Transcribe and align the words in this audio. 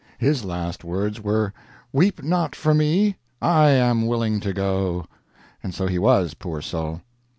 His 0.17 0.43
last 0.43 0.83
words 0.83 1.21
were: 1.21 1.53
"Weep 1.93 2.23
not 2.23 2.55
for 2.55 2.73
me 2.73 3.17
I 3.39 3.69
am 3.69 4.07
willing 4.07 4.39
to 4.39 4.51
go." 4.51 5.05
And 5.61 5.75
so 5.75 5.85
he 5.85 5.99
was, 5.99 6.33
poor 6.33 6.59
soul. 6.59 7.01